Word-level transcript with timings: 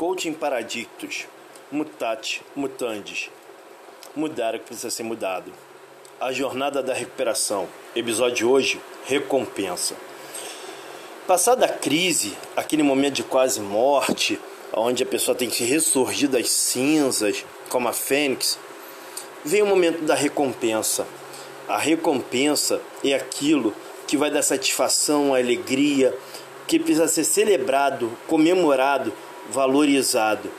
Coaching 0.00 0.32
Paradictus, 0.32 1.26
Mutate, 1.70 2.40
Mutandis. 2.56 3.28
Mudar 4.16 4.54
o 4.54 4.58
que 4.58 4.64
precisa 4.64 4.88
ser 4.88 5.02
mudado. 5.02 5.52
A 6.18 6.32
jornada 6.32 6.82
da 6.82 6.94
recuperação. 6.94 7.68
Episódio 7.94 8.48
hoje: 8.48 8.80
recompensa. 9.04 9.94
Passada 11.26 11.66
a 11.66 11.68
crise, 11.68 12.34
aquele 12.56 12.82
momento 12.82 13.16
de 13.16 13.22
quase 13.22 13.60
morte, 13.60 14.40
onde 14.72 15.02
a 15.02 15.06
pessoa 15.06 15.34
tem 15.34 15.50
que 15.50 15.64
ressurgir 15.64 16.30
das 16.30 16.48
cinzas, 16.48 17.44
como 17.68 17.86
a 17.86 17.92
fênix, 17.92 18.58
vem 19.44 19.60
o 19.60 19.66
momento 19.66 20.00
da 20.06 20.14
recompensa. 20.14 21.06
A 21.68 21.76
recompensa 21.76 22.80
é 23.04 23.12
aquilo 23.12 23.74
que 24.06 24.16
vai 24.16 24.30
dar 24.30 24.40
satisfação, 24.40 25.34
alegria, 25.34 26.16
que 26.66 26.78
precisa 26.78 27.06
ser 27.06 27.24
celebrado, 27.24 28.10
comemorado, 28.26 29.12
valorizado. 29.50 30.50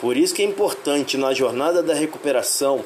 Por 0.00 0.16
isso 0.16 0.34
que 0.34 0.42
é 0.42 0.44
importante 0.44 1.16
na 1.16 1.32
jornada 1.32 1.82
da 1.82 1.94
recuperação 1.94 2.84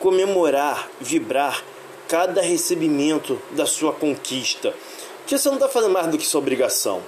comemorar, 0.00 0.90
vibrar 1.00 1.62
cada 2.08 2.42
recebimento 2.42 3.40
da 3.52 3.66
sua 3.66 3.92
conquista. 3.92 4.74
Porque 5.18 5.38
você 5.38 5.48
não 5.48 5.56
está 5.56 5.68
fazendo 5.68 5.92
mais 5.92 6.06
do 6.08 6.18
que 6.18 6.26
sua 6.26 6.40
obrigação. 6.40 7.02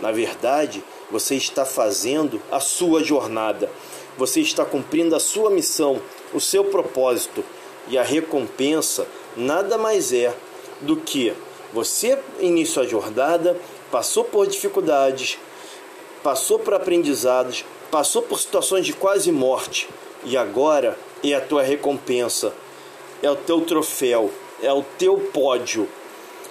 Na 0.00 0.10
verdade, 0.10 0.82
você 1.10 1.36
está 1.36 1.64
fazendo 1.64 2.42
a 2.50 2.60
sua 2.60 3.02
jornada. 3.02 3.70
Você 4.16 4.40
está 4.40 4.64
cumprindo 4.64 5.14
a 5.14 5.20
sua 5.20 5.50
missão, 5.50 6.00
o 6.34 6.40
seu 6.40 6.64
propósito. 6.64 7.44
E 7.88 7.96
a 7.96 8.02
recompensa 8.02 9.06
nada 9.36 9.78
mais 9.78 10.12
é 10.12 10.34
do 10.80 10.96
que 10.96 11.32
você 11.72 12.18
inicia 12.40 12.82
a 12.82 12.86
jornada, 12.86 13.56
passou 13.90 14.24
por 14.24 14.46
dificuldades, 14.46 15.38
passou 16.22 16.58
por 16.58 16.74
aprendizados, 16.74 17.64
passou 17.90 18.22
por 18.22 18.38
situações 18.38 18.84
de 18.84 18.92
quase 18.92 19.32
morte 19.32 19.88
e 20.24 20.36
agora 20.36 20.98
é 21.22 21.34
a 21.34 21.40
tua 21.40 21.62
recompensa, 21.62 22.52
é 23.22 23.30
o 23.30 23.36
teu 23.36 23.60
troféu, 23.62 24.30
é 24.62 24.72
o 24.72 24.82
teu 24.82 25.16
pódio. 25.32 25.88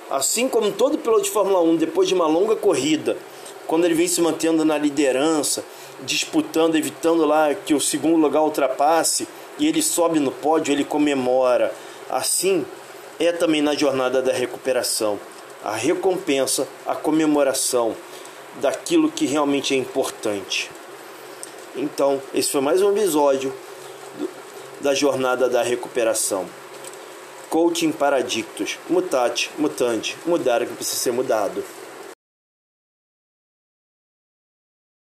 Assim 0.09 0.47
como 0.47 0.71
todo 0.71 0.97
piloto 0.97 1.23
de 1.23 1.29
Fórmula 1.29 1.61
1, 1.61 1.75
depois 1.75 2.07
de 2.07 2.13
uma 2.13 2.27
longa 2.27 2.55
corrida, 2.55 3.17
quando 3.65 3.85
ele 3.85 3.93
vem 3.93 4.07
se 4.07 4.21
mantendo 4.21 4.63
na 4.63 4.77
liderança, 4.77 5.63
disputando, 6.03 6.75
evitando 6.75 7.25
lá 7.25 7.53
que 7.53 7.73
o 7.73 7.81
segundo 7.81 8.15
lugar 8.15 8.41
ultrapasse, 8.41 9.27
e 9.59 9.67
ele 9.67 9.81
sobe 9.81 10.19
no 10.19 10.31
pódio, 10.31 10.71
ele 10.71 10.83
comemora. 10.83 11.73
Assim 12.09 12.65
é 13.19 13.31
também 13.31 13.61
na 13.61 13.75
jornada 13.75 14.21
da 14.21 14.31
recuperação 14.31 15.19
a 15.63 15.75
recompensa, 15.75 16.67
a 16.85 16.95
comemoração 16.95 17.95
daquilo 18.61 19.11
que 19.11 19.25
realmente 19.25 19.73
é 19.73 19.77
importante. 19.77 20.69
Então, 21.75 22.21
esse 22.33 22.51
foi 22.51 22.61
mais 22.61 22.81
um 22.81 22.91
episódio 22.91 23.53
da 24.81 24.93
jornada 24.93 25.49
da 25.49 25.61
recuperação. 25.61 26.45
Coaching 27.49 27.91
Paradictus, 27.91 28.77
mutate, 28.89 29.49
mutante, 29.57 30.17
mudar 30.25 30.61
o 30.61 30.65
que 30.65 30.73
precisa 30.73 30.97
ser 30.97 31.11
mudado. 31.11 31.63